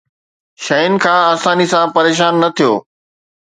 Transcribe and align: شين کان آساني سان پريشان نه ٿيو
شين 0.63 0.91
کان 1.03 1.19
آساني 1.33 1.65
سان 1.71 1.85
پريشان 1.95 2.33
نه 2.41 2.49
ٿيو 2.55 2.71